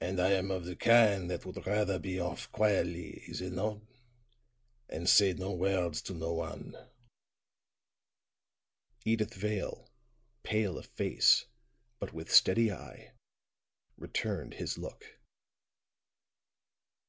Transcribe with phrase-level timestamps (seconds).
[0.00, 3.78] And I am of the kind that would rather be off quietly, is it not?
[4.88, 6.76] and say no words to no one."
[9.06, 9.88] Edyth Vale,
[10.42, 11.46] pale of face,
[12.00, 13.12] but with steady eye,
[13.96, 15.16] returned his look.